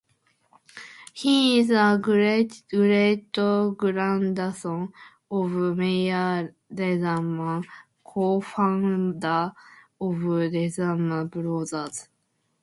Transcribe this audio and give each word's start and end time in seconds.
He 1.13 1.59
is 1.59 1.69
a 1.69 1.99
great-great-grandson 2.01 4.91
of 5.29 5.51
Mayer 5.77 6.55
Lehman, 6.71 7.63
co-founder 8.03 9.53
of 10.01 10.23
Lehman 10.23 11.27
Brothers. 11.27 12.07